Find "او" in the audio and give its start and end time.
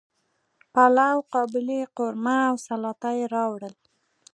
2.49-2.55